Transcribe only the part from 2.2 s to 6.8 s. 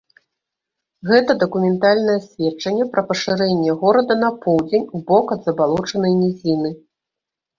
сведчанне пра пашырэнне горада на поўдзень, у бок ад забалочанай нізіны.